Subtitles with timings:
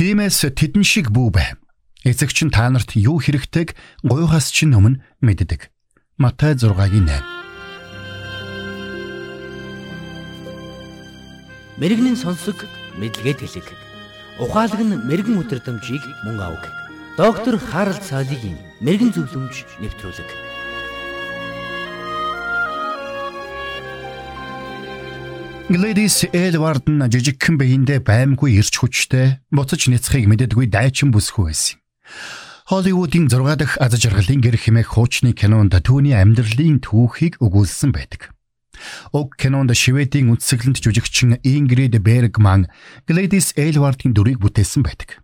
[0.00, 1.60] Тимээс тэдэн шиг бүү бай.
[2.08, 5.68] Эцэгч нь та нарт юу хэрэгтэйг гуйхаас чинь өмнө мэддэг.
[6.16, 7.20] Матай 6-гийн 8.
[11.76, 12.64] Мэргэний сонсог
[12.96, 13.68] мэдлэгэд хэлэг.
[14.40, 16.64] Ухаалаг нь мэрэгэн өдрөмжийг мөн авг.
[17.20, 20.59] Доктор Харалт цаалогийн мэрэгэн зөвлөмж нэвтрүүлэг.
[25.70, 31.78] Глэдис Элвард нь жижигхэн биендээ баймгүй ирч хүчтэй буцаж няцхыг мэддэггүй дайчин бүсгүй байсан.
[32.66, 38.34] Холливуудын 6 дахь аз жаргалын гэр хэмээх хуучны кинонд түүний амьдралын түүхийг өгүүлсэн байдаг.
[39.14, 42.66] Уг кинонд Шведийн үндсэглэнт жүжигчин Ингрид Бергман
[43.06, 45.22] Глэдис Элвардын дүрийг бүтээсэн байдаг.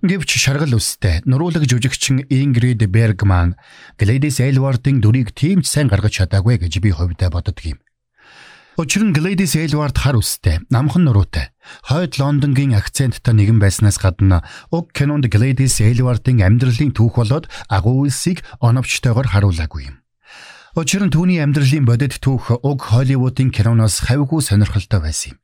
[0.00, 3.60] Гэвч шаргал үстэй нуруулаг жүжигчин Ингрид Бергман
[4.00, 7.84] Глэдис Элвардын дүрийг тийм ч сайн гаргаж чадаагүй гэж би хувьдаа боддог юм.
[8.76, 11.54] Учир нь Gladys Aylward хар үстэй, намхан нуруутай.
[11.86, 14.42] Хойд Лондонгийн акценттай нэгэн байснаас гадна
[14.74, 20.02] уг кинонд Gladys Aylward-ын амьдралын түүх болоод агуу үлсийг оновчтойгоор харуулаагүй юм.
[20.74, 25.42] Учир нь түүний амьдралын бодит түүх уг Холливуудын киноноос хавьгүй сонирхолтой байсан юм.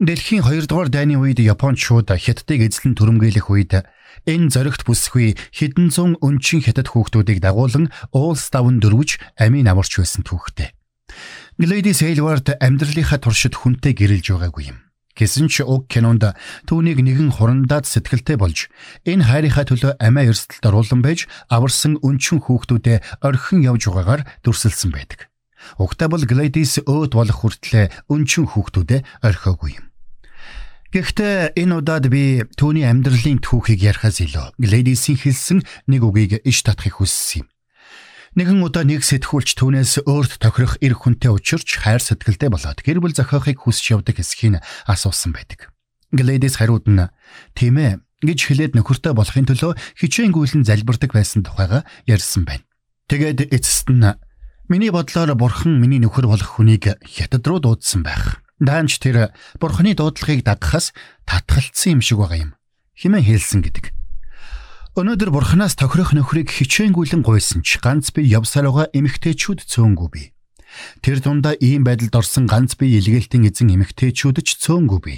[0.00, 3.84] Дэлхийн 2 дугаар дайны үед Япончууд Хятадыг эзлэн түрэмгийлэх үед
[4.24, 10.24] энэ зоригт бүсгүй хэдэн зуун өнчин хятад хүүхдүүдийг дагуулan уулс давн дөрвж амийн амарч байсан
[10.24, 10.72] түүхтэй.
[11.60, 14.80] Gladys Aylward амьдралынхаа туршид хүнтэй гэрэлж байгаагүй юм.
[15.12, 16.32] Гэсэн ч уг кинонд
[16.64, 18.72] түүнийг нэгэн хурандаад сэтгэлтэй болж
[19.04, 25.28] энэ хайрынхаа төлөө амиа эрсдэлд оруулан байж аварсан өнчин хүүхдүүдэд орхин явж байгаагаар дүрсэлсэн байдаг.
[25.76, 29.92] Угтаа бол Gladys өөд болох хүртлээр өнчин хүүхдүүдэд орхиогүй юм.
[30.96, 35.60] Гэхдээ энэ удаад би түүний амьдралын түүхийг ярихаас илүү Gladys-ийн хэлсэн
[35.92, 37.52] нэг үгийг иш татахыг хүссэн юм.
[38.38, 43.10] Нэгэн удаа нэг сэтгүүлч түүнээс өөрт тохирох эр хүнтэй учирч хайр сэтгэлтэй болоод гэр бүл
[43.10, 45.74] зохиохыг хүсч явдаг эсхийг асуусан байдаг.
[46.14, 47.10] Глэдис хариуд нь
[47.58, 52.62] тийм ээ гэж хэлээд нөхөртэй болохын төлөө хичээнгүйлэн залбирдаг байсан тухайга ярьсан байна.
[53.10, 54.06] Тэгээд эцэст нь
[54.70, 58.38] миний бодлоор бурхан миний нөхөр болох хүнийг хятад руу дуудсан байх.
[58.62, 60.94] Даанч тэр бурханы дуудлагыг дагахаас
[61.26, 62.50] татгалцсан юм шиг байгаа юм.
[62.94, 63.90] Химэн хэлсэн гэдэг.
[64.98, 70.22] Өнөөдөр бурхнаас тохирох нөхрийг хичээнгүйлэн гуйсан ч ганц би явсаар байгаа эмэгтэйчүүд цөөнгүй би.
[70.98, 75.14] Тэр дундаа ийм байдалд орсон ганц би илгээлтийн эзэн эмэгтэйчүүд ч цөөнгүй би.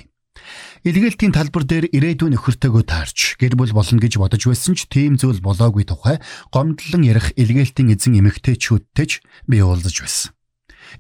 [0.84, 5.40] Илгээлтийн талбар дээр ирээдүйн нөхөртөөгөө таарч гэр бүл болно гэж бодож байсан ч тийм зүйл
[5.40, 6.20] болоогүй тухай
[6.52, 10.36] гомдлон ярих илгээлтийн эзэн эмэгтэйчүүдтэй ч би уулзаж байсан.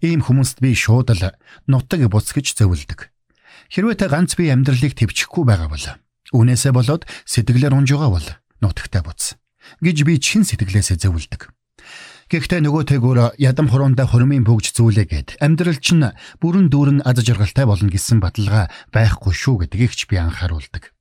[0.00, 1.36] Ийм хүмүүст би шууд л
[1.68, 3.12] нутаг буцгаж зөвлөдөг.
[3.68, 5.86] Хэрвээ та ганц би амьдралыг төвчөхгүй байгаа бол
[6.32, 8.28] үнээсээ болоод сэтгэлээр унж байгаа бол
[8.62, 9.36] нутагтай буц
[9.82, 11.50] гэж би чин сэтгэлээсээ зөвлөдөг.
[12.32, 17.92] Гэхдээ нөгөө тэгүр ядам хуруунда хормын бөгж зүйлээгээд амьдрал чинь бүрэн дүүрэн аз жаргалтай болно
[17.92, 20.96] гэсэн баталгаа байхгүй шүү гэдгийг ч би анхааруулдаг.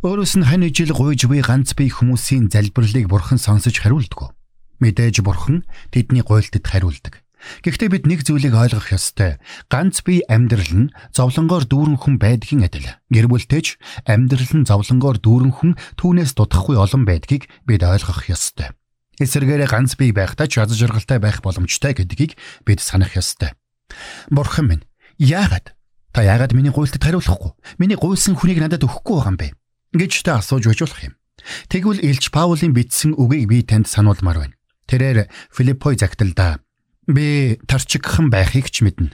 [0.00, 4.32] Өөрөөс нь хань ижил гуйж буй ганц бие хүмүүсийн залбирлыг бурхан сонсож хариулдаг.
[4.80, 7.20] Мэдээж бурхан тэдний гуйлтад хариулдаг.
[7.64, 9.40] Гэхдээ бид нэг зүйлийг ойлгох ёстой.
[9.72, 12.88] Ганц бие амьдрал нь зовлонгоор дүүрэн хүн байдгийн адил.
[13.08, 18.76] Гэр бүлтэйч амьдрал нь зовлонгоор дүүрэн хүн түүнээс дутхгүй олон байдгийг бид ойлгох ёстой.
[19.20, 23.52] Эсвэргээрээ ганц бие байхдаа ч аз жаргалтай байх боломжтой гэдгийг бид санах ёстой.
[24.32, 24.84] Бурхан минь,
[25.20, 25.76] яагаад
[26.12, 27.52] та яагаад миний гуйлтад хариулахгүй?
[27.76, 29.48] Миний гуйсан хүнийг надад өгөхгүй байгаа юм бэ?
[29.92, 31.14] гэж та асууж болох юм.
[31.68, 34.56] Тэгвэл Илч Паулийн бичсэн үгийг би танд сануулмаар байна.
[34.86, 36.60] Тэрээр Филиппой загталдаа
[37.10, 39.10] Би тарчигхан байхыг ч мэднэ.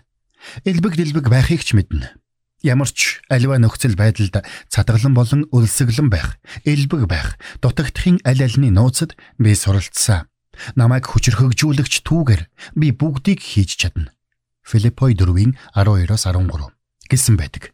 [0.69, 2.13] Элбэг дэлбэг байхыг ч мэднэ.
[2.61, 6.37] Ямар ч аливаа нөхцөл байдалд цатгалан болон өлсөглөн байх,
[6.69, 10.29] элбэг байх, дутагдахын аль альны нууцад би суралцсан.
[10.77, 12.43] Намайг хүчрхэгжүүлэгч түүгээр
[12.77, 14.13] би бүгдийг хийж чадна.
[14.61, 16.77] Филиппой 4-ийн 12-оос 13
[17.09, 17.73] гэсэн байдаг.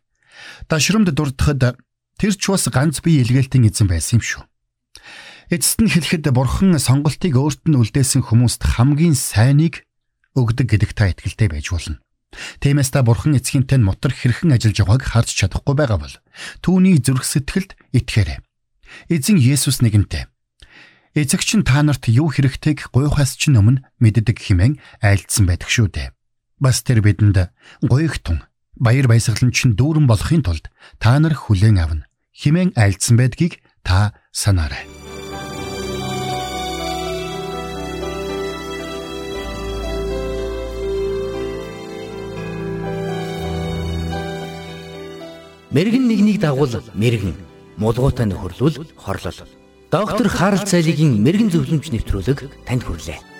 [0.68, 1.78] Дашрамд дурдахад
[2.18, 4.42] тэр ч бас ганц бие илгээлтийн эзэн байсан юм шүү.
[5.50, 9.82] Эцэст нь хэлэхэд бурхан сонголтыг өөрт нь үлдээсэн хүмүүст хамгийн сайныг
[10.36, 12.00] өгдөг гэдэгт та итгэлтэй байж болно.
[12.60, 16.16] Тиймээс та бурхан эцгийнтэй нь мотор хэрхэн ажиллаж байгааг харж чадахгүй байгаа бол
[16.64, 18.40] түүний зүрх сэтгэлд итгээрэй.
[19.12, 20.28] Эзэн Есүс нэгэнтээ.
[21.12, 26.08] Эцэгч нь та нарт юу хэрэгтэйг гуйхаас ч өмнө мэддэг хэмээн айлдсан байдаг шүү дээ.
[26.56, 27.52] Бас тэр бидэнд
[27.84, 28.48] гуйгтун
[28.80, 34.91] баяр баясгалан чинь дүүрэн болохын тулд та нар хүлээн авна хэмээн айлдсан байдгийг та санаарай.
[45.72, 47.32] Мэргэн нэгнийг дагуул мэргэн,
[47.80, 49.40] мулгуутай нөхөрлөл хорлол.
[49.88, 53.31] Доктор Харалт цайлигийн мэрэгэн зөвлөмж нэвтрүүлэг танд хүрэлээ.